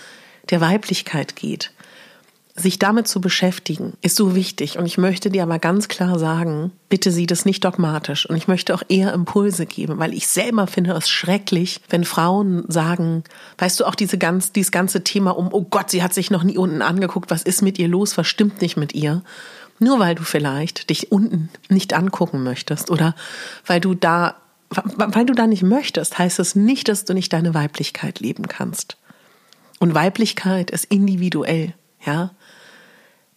der 0.52 0.62
Weiblichkeit 0.62 1.36
geht. 1.36 1.72
Sich 2.54 2.78
damit 2.78 3.08
zu 3.08 3.22
beschäftigen, 3.22 3.94
ist 4.02 4.18
so 4.18 4.36
wichtig. 4.36 4.78
Und 4.78 4.86
ich 4.86 4.98
möchte 4.98 5.30
dir 5.30 5.44
aber 5.44 5.58
ganz 5.58 5.88
klar 5.88 6.20
sagen, 6.20 6.72
bitte 6.90 7.10
sieh 7.10 7.26
das 7.26 7.46
nicht 7.46 7.64
dogmatisch. 7.64 8.30
Und 8.30 8.36
ich 8.36 8.50
möchte 8.50 8.76
auch 8.76 8.84
eher 8.90 9.14
Impulse 9.14 9.66
geben, 9.66 10.00
weil 10.00 10.14
ich 10.14 10.28
selber 10.28 10.68
finde 10.68 10.92
es 10.92 11.10
schrecklich, 11.10 11.80
wenn 11.90 12.04
Frauen 12.04 12.66
sagen, 12.68 13.24
weißt 13.58 13.80
du, 13.80 13.86
auch 13.86 13.96
diese 13.96 14.18
ganz, 14.18 14.52
dieses 14.52 14.72
ganze 14.72 15.04
Thema 15.04 15.32
um, 15.32 15.48
oh 15.52 15.64
Gott, 15.64 15.90
sie 15.90 16.04
hat 16.04 16.14
sich 16.14 16.30
noch 16.30 16.44
nie 16.44 16.58
unten 16.58 16.82
angeguckt, 16.82 17.32
was 17.32 17.44
ist 17.44 17.62
mit 17.62 17.80
ihr 17.80 17.88
los, 17.88 18.18
was 18.18 18.28
stimmt 18.28 18.62
nicht 18.62 18.76
mit 18.76 18.94
ihr? 18.94 19.24
Nur 19.80 20.00
weil 20.00 20.14
du 20.14 20.24
vielleicht 20.24 20.90
dich 20.90 21.12
unten 21.12 21.50
nicht 21.70 21.94
angucken 21.94 22.44
möchtest 22.44 22.92
oder 22.92 23.16
weil 23.66 23.80
du 23.80 23.96
da, 23.96 24.36
weil 24.70 25.26
du 25.26 25.34
da 25.34 25.48
nicht 25.48 25.64
möchtest, 25.64 26.20
heißt 26.20 26.38
es 26.40 26.56
nicht, 26.56 26.90
dass 26.90 27.06
du 27.06 27.14
nicht 27.14 27.32
deine 27.32 27.54
Weiblichkeit 27.54 28.20
leben 28.20 28.48
kannst. 28.48 28.98
Und 29.82 29.96
Weiblichkeit 29.96 30.70
ist 30.70 30.86
individuell, 30.86 31.74
ja. 32.06 32.36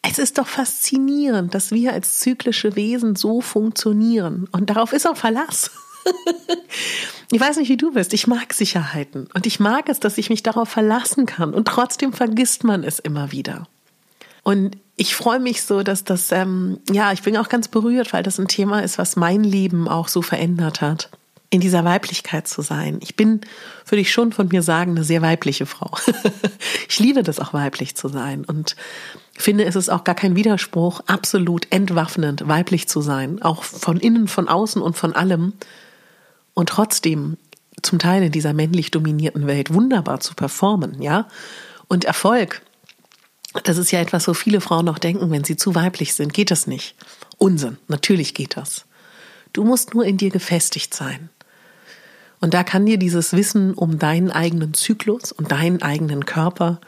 Es 0.03 0.19
ist 0.19 0.37
doch 0.37 0.47
faszinierend, 0.47 1.55
dass 1.55 1.71
wir 1.71 1.95
als 1.95 2.21
zyklische 2.21 2.77
Wesen 2.77 3.17
so 3.17 3.41
funktionieren. 3.41 4.47
Und 4.53 4.69
darauf 4.69 4.93
ist 4.93 5.07
auch 5.07 5.17
Verlass. 5.17 5.71
ich 7.33 7.41
weiß 7.41 7.57
nicht, 7.57 7.71
wie 7.71 7.79
du 7.79 7.93
bist. 7.93 8.13
Ich 8.13 8.27
mag 8.27 8.53
Sicherheiten. 8.53 9.27
Und 9.33 9.47
ich 9.47 9.59
mag 9.59 9.89
es, 9.89 10.01
dass 10.01 10.19
ich 10.19 10.29
mich 10.29 10.43
darauf 10.43 10.69
verlassen 10.69 11.25
kann. 11.25 11.55
Und 11.55 11.67
trotzdem 11.67 12.13
vergisst 12.13 12.63
man 12.63 12.85
es 12.85 12.99
immer 12.99 13.33
wieder. 13.33 13.67
Und 14.43 14.77
ich 14.97 15.15
freue 15.15 15.41
mich 15.41 15.63
so, 15.63 15.83
dass 15.83 16.05
das, 16.05 16.31
ähm, 16.31 16.79
ja, 16.91 17.13
ich 17.13 17.23
bin 17.23 17.39
auch 17.39 17.49
ganz 17.49 17.69
berührt, 17.69 18.13
weil 18.13 18.23
das 18.23 18.39
ein 18.39 18.49
Thema 18.49 18.81
ist, 18.81 18.99
was 18.99 19.17
mein 19.17 19.45
Leben 19.45 19.89
auch 19.89 20.09
so 20.09 20.21
verändert 20.21 20.83
hat 20.83 21.09
in 21.51 21.61
dieser 21.61 21.85
Weiblichkeit 21.85 22.49
zu 22.49 22.63
sein. 22.63 22.99
Ich 23.01 23.17
bin, 23.17 23.43
würde 23.87 24.01
ich 24.01 24.13
schon 24.13 24.33
von 24.33 24.49
mir 24.49 24.63
sagen, 24.63 24.93
eine 24.93 25.05
sehr 25.05 25.23
weibliche 25.23 25.67
Frau. 25.67 25.97
ich 26.89 26.99
liebe 26.99 27.23
das 27.23 27.39
auch 27.39 27.53
weiblich 27.53 27.95
zu 27.95 28.09
sein 28.09 28.45
und 28.45 28.77
finde, 29.37 29.65
es 29.65 29.77
ist 29.77 29.89
auch 29.89 30.05
gar 30.05 30.15
kein 30.15 30.37
Widerspruch, 30.37 31.01
absolut 31.07 31.71
entwaffnend 31.71 32.49
weiblich 32.49 32.89
zu 32.89 33.01
sein, 33.01 33.43
auch 33.43 33.63
von 33.63 33.99
innen, 33.99 34.27
von 34.29 34.49
außen 34.49 34.83
und 34.83 34.97
von 34.97 35.15
allem 35.15 35.53
und 36.55 36.71
trotzdem 36.71 37.37
zum 37.83 37.99
Teil 37.99 38.23
in 38.23 38.33
dieser 38.33 38.53
männlich 38.53 38.91
dominierten 38.91 39.47
Welt 39.47 39.73
wunderbar 39.73 40.21
zu 40.21 40.35
performen, 40.35 41.03
ja? 41.03 41.29
Und 41.87 42.05
Erfolg, 42.05 42.63
das 43.65 43.79
ist 43.79 43.91
ja 43.91 44.01
etwas, 44.01 44.27
wo 44.27 44.35
viele 44.35 44.61
Frauen 44.61 44.87
noch 44.87 44.99
denken, 44.99 45.31
wenn 45.31 45.45
sie 45.45 45.57
zu 45.57 45.75
weiblich 45.75 46.15
sind, 46.15 46.33
geht 46.33 46.51
das 46.51 46.67
nicht. 46.67 46.97
Unsinn, 47.37 47.77
natürlich 47.89 48.35
geht 48.35 48.57
das. 48.57 48.87
Du 49.53 49.65
musst 49.65 49.95
nur 49.95 50.05
in 50.05 50.17
dir 50.17 50.31
gefestigt 50.31 50.95
sein. 50.95 51.29
Und 52.45 52.53
da 52.53 52.63
kann 52.63 52.85
dir 52.85 52.99
dieses 52.99 53.33
Wissen 53.33 53.73
um 53.73 53.99
deinen 53.99 54.31
eigenen 54.31 54.75
Zyklus 54.75 55.33
und 55.33 55.51
deinen 55.51 55.81
eigenen 55.81 56.27
Körper 56.27 56.79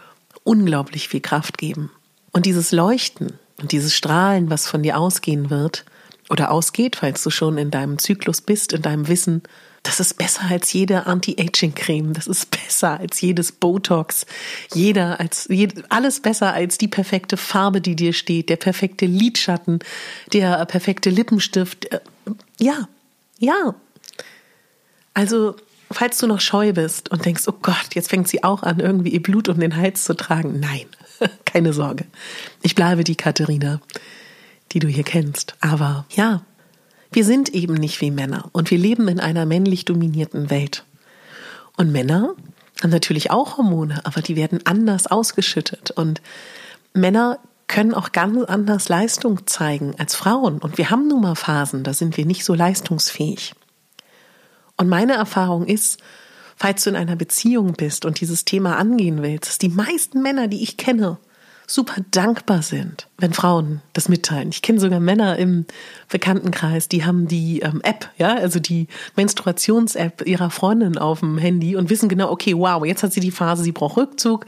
unglaublich 0.45 1.09
viel 1.09 1.23
Kraft 1.23 1.57
geben. 1.57 1.91
Und 2.31 2.45
dieses 2.45 2.73
Leuchten 2.73 3.39
und 3.63 3.73
dieses 3.73 3.95
Strahlen, 3.95 4.51
was 4.51 4.67
von 4.67 4.83
dir 4.83 4.99
ausgehen 4.99 5.49
wird 5.49 5.87
oder 6.29 6.51
ausgeht, 6.51 6.97
falls 6.97 7.23
du 7.23 7.31
schon 7.31 7.57
in 7.57 7.71
deinem 7.71 7.99
Zyklus 7.99 8.43
bist, 8.43 8.75
in 8.75 8.83
deinem 8.83 9.09
Wissen, 9.09 9.45
das 9.83 9.99
ist 9.99 10.19
besser 10.19 10.43
als 10.51 10.75
jede 10.75 11.07
Anti-Aging-Creme, 11.07 12.13
das 12.13 12.27
ist 12.27 12.51
besser 12.51 13.01
als 13.01 13.19
jedes 13.23 13.51
Botox, 13.51 14.27
jeder 14.75 15.21
als 15.21 15.49
alles 15.89 16.21
besser 16.21 16.53
als 16.53 16.77
die 16.77 16.89
perfekte 16.89 17.39
Farbe, 17.39 17.81
die 17.81 17.97
dir 17.97 18.13
steht, 18.13 18.51
der 18.51 18.57
perfekte 18.57 19.07
Lidschatten, 19.07 19.79
der 20.35 20.67
perfekte 20.67 21.09
Lippenstift. 21.09 21.91
Äh, 21.95 22.01
ja, 22.59 22.91
ja, 23.39 23.75
also, 25.17 25.57
falls 25.91 26.19
du 26.19 26.27
noch 26.27 26.41
scheu 26.41 26.75
bist 26.75 27.11
und 27.11 27.25
denkst, 27.25 27.45
oh 27.47 27.55
Gott, 27.63 27.95
jetzt 27.95 28.11
fängt 28.11 28.29
sie 28.29 28.45
auch 28.45 28.63
an, 28.63 28.81
irgendwie 28.81 29.09
ihr 29.09 29.23
Blut 29.23 29.49
um 29.49 29.59
den 29.59 29.75
Hals 29.75 30.05
zu 30.05 30.15
tragen. 30.15 30.61
Nein, 30.61 30.85
keine 31.47 31.73
Sorge. 31.73 32.05
Ich 32.61 32.75
bleibe 32.75 33.03
die 33.03 33.17
Katharina, 33.17 33.81
die 34.73 34.79
du 34.79 34.89
hier 34.89 35.05
kennst. 35.05 35.57
Aber 35.63 36.05
ja, 36.11 36.43
wir 37.13 37.25
sind 37.25 37.49
eben 37.55 37.73
nicht 37.73 38.03
wie 38.03 38.11
Männer 38.11 38.51
und 38.53 38.71
wir 38.71 38.77
leben 38.77 39.09
in 39.09 39.19
einer 39.19 39.47
männlich 39.47 39.87
dominierten 39.87 40.51
Welt. 40.51 40.85
Und 41.79 41.93
Männer 41.93 42.35
haben 42.83 42.91
natürlich 42.91 43.31
auch 43.31 43.57
Hormone, 43.57 44.05
aber 44.05 44.21
die 44.21 44.37
werden 44.37 44.61
anders 44.65 45.07
ausgeschüttet. 45.07 45.93
Und 45.93 46.21
Männer 46.93 47.39
können 47.69 47.95
auch 47.95 48.13
ganz 48.13 48.45
anders 48.45 48.91
Leistung 48.91 49.47
zeigen 49.47 49.95
als 49.97 50.15
Frauen. 50.15 50.59
Und 50.59 50.77
wir 50.77 50.91
haben 50.91 51.09
nun 51.09 51.23
mal 51.23 51.37
Phasen, 51.37 51.85
da 51.85 51.95
sind 51.95 52.19
wir 52.19 52.27
nicht 52.27 52.45
so 52.45 52.53
leistungsfähig. 52.53 53.55
Und 54.77 54.89
meine 54.89 55.15
Erfahrung 55.15 55.67
ist, 55.67 55.99
falls 56.57 56.85
du 56.85 56.91
in 56.91 56.97
einer 56.97 57.17
Beziehung 57.17 57.75
bist 57.75 58.05
und 58.05 58.21
dieses 58.21 58.45
Thema 58.45 58.77
angehen 58.77 59.23
willst, 59.23 59.49
dass 59.49 59.59
die 59.59 59.69
meisten 59.69 60.23
Männer, 60.23 60.49
die 60.49 60.63
ich 60.63 60.77
kenne, 60.77 61.19
super 61.67 62.03
dankbar 62.11 62.63
sind, 62.63 63.09
wenn 63.19 63.33
Frauen 63.33 63.83
das 63.93 64.09
mitteilen. 64.09 64.51
Ich 64.51 64.63
kenne 64.63 64.79
sogar 64.79 65.01
Männer 65.01 65.37
im 65.37 65.67
Bekanntenkreis, 66.09 66.89
die 66.89 67.05
haben 67.05 67.27
die 67.27 67.61
ähm, 67.61 67.81
App, 67.83 68.11
ja, 68.19 68.37
also 68.37 68.61
die 68.61 68.87
Menstruations-App 69.17 70.27
ihrer 70.27 70.51
Freundin 70.51 70.97
auf 70.97 71.21
dem 71.21 71.39
Handy 71.39 71.75
und 71.77 71.91
wissen 71.91 72.09
genau, 72.09 72.31
okay, 72.31 72.57
wow, 72.57 72.85
jetzt 72.85 73.03
hat 73.03 73.13
sie 73.13 73.21
die 73.21 73.33
Phase, 73.33 73.65
sie 73.65 73.73
braucht 73.73 73.97
Rückzug, 73.97 74.47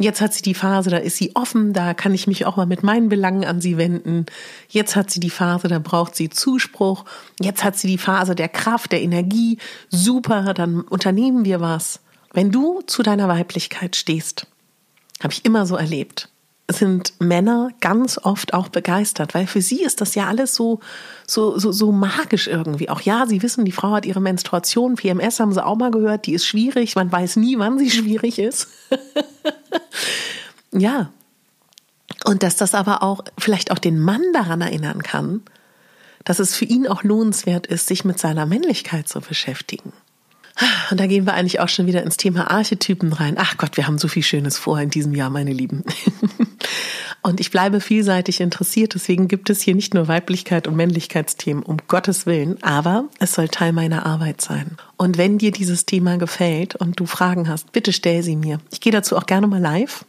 jetzt 0.00 0.20
hat 0.20 0.32
sie 0.32 0.42
die 0.42 0.54
Phase, 0.54 0.90
da 0.90 0.96
ist 0.96 1.16
sie 1.16 1.36
offen, 1.36 1.72
da 1.72 1.92
kann 1.92 2.14
ich 2.14 2.26
mich 2.26 2.46
auch 2.46 2.56
mal 2.56 2.66
mit 2.66 2.82
meinen 2.82 3.08
Belangen 3.08 3.44
an 3.44 3.60
sie 3.60 3.76
wenden. 3.76 4.26
Jetzt 4.68 4.96
hat 4.96 5.10
sie 5.10 5.20
die 5.20 5.30
Phase, 5.30 5.68
da 5.68 5.78
braucht 5.78 6.16
sie 6.16 6.30
Zuspruch. 6.30 7.04
Jetzt 7.40 7.64
hat 7.64 7.76
sie 7.76 7.88
die 7.88 7.98
Phase 7.98 8.34
der 8.34 8.48
Kraft, 8.48 8.92
der 8.92 9.02
Energie. 9.02 9.58
Super, 9.90 10.54
dann 10.54 10.80
unternehmen 10.80 11.44
wir 11.44 11.60
was. 11.60 12.00
Wenn 12.32 12.50
du 12.50 12.82
zu 12.86 13.02
deiner 13.02 13.28
Weiblichkeit 13.28 13.96
stehst, 13.96 14.46
habe 15.22 15.32
ich 15.32 15.44
immer 15.44 15.66
so 15.66 15.76
erlebt, 15.76 16.28
sind 16.68 17.12
Männer 17.20 17.70
ganz 17.80 18.18
oft 18.22 18.54
auch 18.54 18.68
begeistert, 18.68 19.34
weil 19.34 19.46
für 19.46 19.60
sie 19.60 19.82
ist 19.82 20.00
das 20.00 20.14
ja 20.14 20.26
alles 20.26 20.54
so, 20.54 20.80
so, 21.26 21.58
so, 21.58 21.72
so 21.72 21.92
magisch 21.92 22.46
irgendwie. 22.46 22.88
Auch 22.88 23.02
ja, 23.02 23.26
sie 23.26 23.42
wissen, 23.42 23.66
die 23.66 23.72
Frau 23.72 23.92
hat 23.92 24.06
ihre 24.06 24.20
Menstruation, 24.20 24.94
PMS 24.94 25.40
haben 25.40 25.52
sie 25.52 25.64
auch 25.64 25.76
mal 25.76 25.90
gehört, 25.90 26.26
die 26.26 26.32
ist 26.32 26.46
schwierig, 26.46 26.96
man 26.96 27.12
weiß 27.12 27.36
nie, 27.36 27.58
wann 27.58 27.78
sie 27.78 27.90
schwierig 27.90 28.38
ist. 28.38 28.68
ja. 30.72 31.10
Und 32.24 32.42
dass 32.42 32.56
das 32.56 32.74
aber 32.74 33.02
auch 33.02 33.24
vielleicht 33.36 33.70
auch 33.70 33.78
den 33.78 34.00
Mann 34.00 34.22
daran 34.32 34.62
erinnern 34.62 35.02
kann, 35.02 35.42
dass 36.24 36.38
es 36.38 36.56
für 36.56 36.64
ihn 36.64 36.86
auch 36.86 37.02
lohnenswert 37.02 37.66
ist, 37.66 37.86
sich 37.86 38.06
mit 38.06 38.18
seiner 38.18 38.46
Männlichkeit 38.46 39.08
zu 39.08 39.20
beschäftigen. 39.20 39.92
Und 40.90 41.00
da 41.00 41.06
gehen 41.06 41.26
wir 41.26 41.34
eigentlich 41.34 41.60
auch 41.60 41.68
schon 41.68 41.86
wieder 41.86 42.02
ins 42.02 42.16
Thema 42.16 42.50
Archetypen 42.50 43.12
rein. 43.12 43.34
Ach 43.38 43.56
Gott, 43.56 43.76
wir 43.76 43.86
haben 43.86 43.98
so 43.98 44.08
viel 44.08 44.22
Schönes 44.22 44.56
vor 44.56 44.80
in 44.80 44.90
diesem 44.90 45.14
Jahr, 45.14 45.30
meine 45.30 45.52
Lieben. 45.52 45.84
Und 47.22 47.40
ich 47.40 47.50
bleibe 47.50 47.80
vielseitig 47.80 48.40
interessiert, 48.42 48.94
deswegen 48.94 49.28
gibt 49.28 49.48
es 49.48 49.62
hier 49.62 49.74
nicht 49.74 49.94
nur 49.94 50.08
Weiblichkeit 50.08 50.66
und 50.68 50.76
Männlichkeitsthemen, 50.76 51.62
um 51.62 51.78
Gottes 51.88 52.26
Willen, 52.26 52.62
aber 52.62 53.06
es 53.18 53.32
soll 53.32 53.48
Teil 53.48 53.72
meiner 53.72 54.04
Arbeit 54.04 54.42
sein. 54.42 54.76
Und 54.98 55.16
wenn 55.16 55.38
dir 55.38 55.50
dieses 55.50 55.86
Thema 55.86 56.18
gefällt 56.18 56.76
und 56.76 57.00
du 57.00 57.06
Fragen 57.06 57.48
hast, 57.48 57.72
bitte 57.72 57.94
stell 57.94 58.22
sie 58.22 58.36
mir. 58.36 58.58
Ich 58.70 58.80
gehe 58.80 58.92
dazu 58.92 59.16
auch 59.16 59.24
gerne 59.24 59.46
mal 59.46 59.60
live 59.60 60.04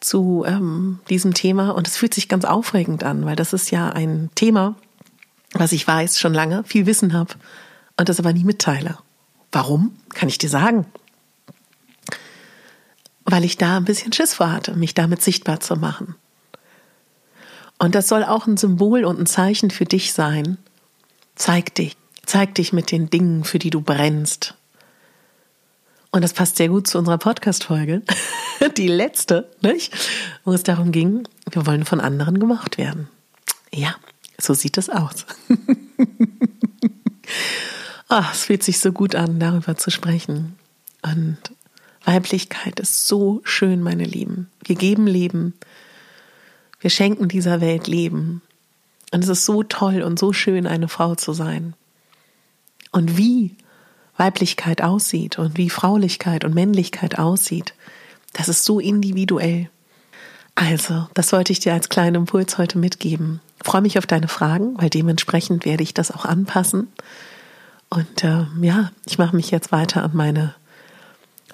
zu 0.00 0.44
ähm, 0.46 0.98
diesem 1.08 1.32
Thema 1.32 1.70
und 1.70 1.86
es 1.86 1.96
fühlt 1.96 2.12
sich 2.12 2.28
ganz 2.28 2.44
aufregend 2.44 3.04
an, 3.04 3.24
weil 3.24 3.36
das 3.36 3.52
ist 3.52 3.70
ja 3.70 3.90
ein 3.90 4.30
Thema, 4.34 4.74
was 5.52 5.72
ich 5.72 5.86
weiß 5.86 6.18
schon 6.18 6.34
lange, 6.34 6.64
viel 6.64 6.86
Wissen 6.86 7.12
habe 7.12 7.34
und 7.96 8.08
das 8.08 8.18
aber 8.18 8.32
nie 8.32 8.44
mitteile. 8.44 8.98
Warum? 9.52 9.94
Kann 10.12 10.28
ich 10.28 10.38
dir 10.38 10.48
sagen. 10.50 10.86
Weil 13.24 13.44
ich 13.44 13.56
da 13.56 13.76
ein 13.76 13.84
bisschen 13.84 14.12
Schiss 14.12 14.34
vor 14.34 14.52
hatte, 14.52 14.74
mich 14.74 14.94
damit 14.94 15.22
sichtbar 15.22 15.60
zu 15.60 15.76
machen. 15.76 16.14
Und 17.78 17.94
das 17.94 18.08
soll 18.08 18.24
auch 18.24 18.46
ein 18.46 18.56
Symbol 18.56 19.04
und 19.04 19.18
ein 19.18 19.26
Zeichen 19.26 19.70
für 19.70 19.84
dich 19.84 20.12
sein. 20.12 20.58
Zeig 21.34 21.74
dich. 21.74 21.96
Zeig 22.24 22.54
dich 22.54 22.72
mit 22.72 22.90
den 22.90 23.10
Dingen, 23.10 23.44
für 23.44 23.58
die 23.58 23.70
du 23.70 23.80
brennst. 23.80 24.54
Und 26.10 26.22
das 26.22 26.32
passt 26.32 26.56
sehr 26.56 26.68
gut 26.68 26.86
zu 26.86 26.98
unserer 26.98 27.18
Podcast-Folge. 27.18 28.02
Die 28.76 28.86
letzte, 28.86 29.50
nicht? 29.62 29.92
Wo 30.44 30.52
es 30.52 30.62
darum 30.62 30.92
ging, 30.92 31.26
wir 31.50 31.66
wollen 31.66 31.84
von 31.84 32.00
anderen 32.00 32.38
gemocht 32.38 32.78
werden. 32.78 33.08
Ja, 33.72 33.96
so 34.38 34.54
sieht 34.54 34.78
es 34.78 34.88
aus. 34.88 35.26
Ach, 38.08 38.32
es 38.32 38.44
fühlt 38.44 38.62
sich 38.62 38.78
so 38.78 38.92
gut 38.92 39.16
an, 39.16 39.40
darüber 39.40 39.76
zu 39.76 39.90
sprechen. 39.90 40.56
Und 41.02 41.38
Weiblichkeit 42.04 42.80
ist 42.80 43.06
so 43.06 43.40
schön, 43.44 43.82
meine 43.82 44.04
Lieben. 44.04 44.50
Wir 44.64 44.76
geben 44.76 45.06
Leben. 45.06 45.54
Wir 46.80 46.90
schenken 46.90 47.28
dieser 47.28 47.60
Welt 47.60 47.86
Leben. 47.86 48.42
Und 49.12 49.24
es 49.24 49.30
ist 49.30 49.44
so 49.44 49.62
toll 49.62 50.02
und 50.02 50.18
so 50.18 50.32
schön, 50.32 50.66
eine 50.66 50.88
Frau 50.88 51.14
zu 51.14 51.32
sein. 51.32 51.74
Und 52.90 53.16
wie 53.16 53.56
Weiblichkeit 54.16 54.82
aussieht 54.82 55.38
und 55.38 55.56
wie 55.56 55.70
Fraulichkeit 55.70 56.44
und 56.44 56.54
Männlichkeit 56.54 57.18
aussieht, 57.18 57.74
das 58.32 58.48
ist 58.48 58.64
so 58.64 58.80
individuell. 58.80 59.70
Also, 60.56 61.08
das 61.14 61.32
wollte 61.32 61.52
ich 61.52 61.60
dir 61.60 61.72
als 61.72 61.88
kleinen 61.88 62.16
Impuls 62.16 62.58
heute 62.58 62.78
mitgeben. 62.78 63.40
Ich 63.60 63.66
freue 63.66 63.82
mich 63.82 63.98
auf 63.98 64.06
deine 64.06 64.28
Fragen, 64.28 64.76
weil 64.78 64.90
dementsprechend 64.90 65.64
werde 65.64 65.82
ich 65.82 65.94
das 65.94 66.10
auch 66.10 66.24
anpassen. 66.24 66.88
Und 67.88 68.22
äh, 68.22 68.46
ja, 68.60 68.90
ich 69.06 69.18
mache 69.18 69.34
mich 69.34 69.50
jetzt 69.50 69.72
weiter 69.72 70.04
an 70.04 70.12
meine 70.14 70.54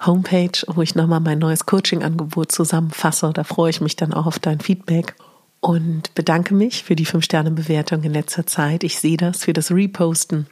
Homepage, 0.05 0.51
wo 0.67 0.81
ich 0.81 0.95
nochmal 0.95 1.19
mein 1.19 1.39
neues 1.39 1.65
Coaching-Angebot 1.65 2.51
zusammenfasse. 2.51 3.31
Da 3.33 3.43
freue 3.43 3.69
ich 3.69 3.81
mich 3.81 3.95
dann 3.95 4.13
auch 4.13 4.25
auf 4.25 4.39
dein 4.39 4.59
Feedback 4.59 5.15
und 5.59 6.13
bedanke 6.15 6.55
mich 6.55 6.83
für 6.83 6.95
die 6.95 7.05
5-Sterne-Bewertung 7.05 8.03
in 8.03 8.13
letzter 8.13 8.47
Zeit. 8.47 8.83
Ich 8.83 8.99
sehe 8.99 9.17
das 9.17 9.43
für 9.43 9.53
das 9.53 9.71
Reposten 9.71 10.47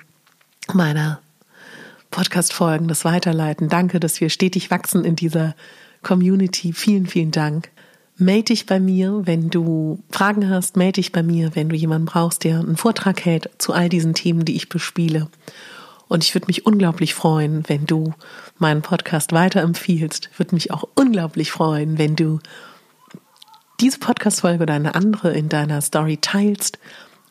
meiner 0.74 1.20
Podcast-Folgen, 2.12 2.88
das 2.88 3.06
Weiterleiten. 3.06 3.70
Danke, 3.70 4.00
dass 4.00 4.22
wir 4.22 4.30
stetig 4.30 4.72
wachsen 4.72 5.04
in 5.04 5.16
dieser 5.16 5.56
Community. 6.04 6.74
Vielen, 6.74 7.08
vielen 7.08 7.32
Dank. 7.32 7.70
Melde 8.18 8.46
dich 8.46 8.66
bei 8.66 8.80
mir, 8.80 9.22
wenn 9.26 9.50
du 9.50 10.04
Fragen 10.12 10.50
hast. 10.50 10.76
Melde 10.76 11.02
dich 11.02 11.12
bei 11.12 11.24
mir, 11.24 11.56
wenn 11.56 11.70
du 11.70 11.76
jemanden 11.76 12.06
brauchst, 12.06 12.44
der 12.44 12.60
einen 12.60 12.78
Vortrag 12.78 13.24
hält 13.26 13.50
zu 13.58 13.74
all 13.74 13.90
diesen 13.90 14.14
Themen, 14.14 14.46
die 14.46 14.56
ich 14.56 14.70
bespiele. 14.70 15.28
Und 16.10 16.24
ich 16.24 16.34
würde 16.36 16.48
mich 16.48 16.66
unglaublich 16.66 17.14
freuen, 17.14 17.64
wenn 17.68 17.86
du 17.86 18.14
meinen 18.58 18.82
Podcast 18.82 19.32
weiterempfiehlst. 19.32 20.32
Würde 20.38 20.56
mich 20.56 20.72
auch 20.72 20.84
unglaublich 20.96 21.52
freuen, 21.52 21.98
wenn 21.98 22.18
du 22.18 22.40
diese 23.80 24.00
Podcast-Folge 24.00 24.64
oder 24.64 24.74
eine 24.74 24.96
andere 24.96 25.32
in 25.32 25.48
deiner 25.48 25.82
Story 25.82 26.18
teilst. 26.18 26.80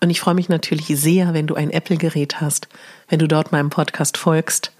Und 0.00 0.10
ich 0.10 0.20
freue 0.20 0.34
mich 0.34 0.48
natürlich 0.48 0.86
sehr, 0.86 1.34
wenn 1.34 1.48
du 1.48 1.56
ein 1.56 1.70
Apple-Gerät 1.70 2.40
hast, 2.40 2.68
wenn 3.08 3.18
du 3.18 3.26
dort 3.26 3.50
meinem 3.50 3.68
Podcast 3.68 4.16
folgst 4.16 4.72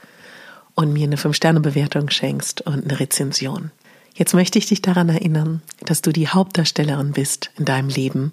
und 0.74 0.92
mir 0.92 1.04
eine 1.04 1.16
5-Sterne-Bewertung 1.16 2.08
schenkst 2.08 2.61
und 2.61 2.84
eine 2.84 3.00
Rezension. 3.00 3.72
Jetzt 4.14 4.32
möchte 4.32 4.58
ich 4.58 4.66
dich 4.66 4.80
daran 4.80 5.08
erinnern, 5.08 5.61
dass 5.80 6.02
du 6.02 6.12
die 6.12 6.28
Hauptdarstellerin 6.28 7.12
bist 7.12 7.50
in 7.56 7.64
deinem 7.64 7.88
Leben 7.88 8.32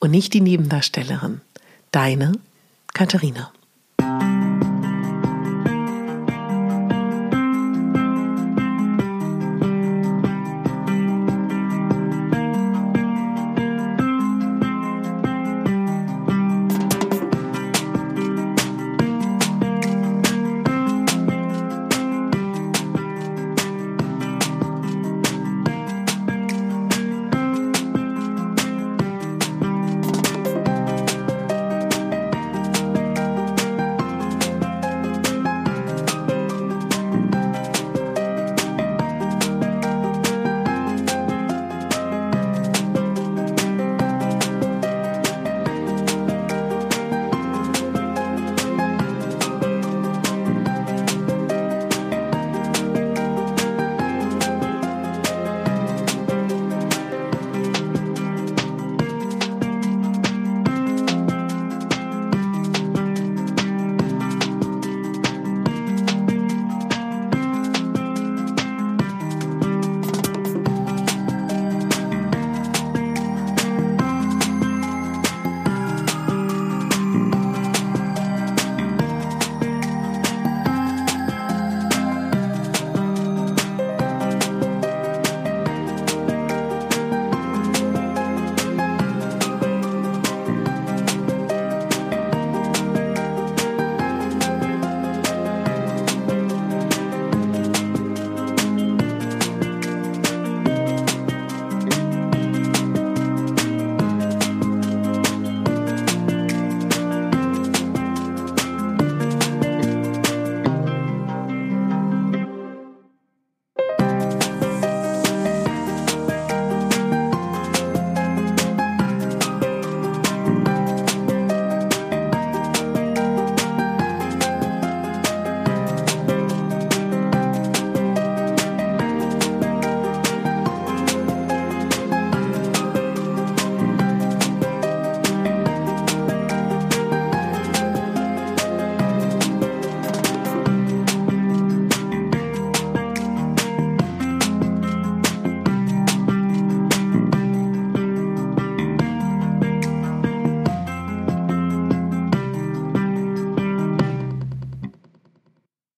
und 0.00 0.10
nicht 0.10 0.34
die 0.34 0.40
Nebendarstellerin. 0.40 1.40
Deine 1.92 2.32
Katharina. 2.92 3.52